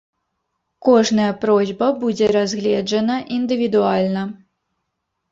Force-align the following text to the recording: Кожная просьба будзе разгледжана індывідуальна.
Кожная 0.85 1.33
просьба 1.43 1.89
будзе 2.03 2.29
разгледжана 2.35 3.17
індывідуальна. 3.35 4.23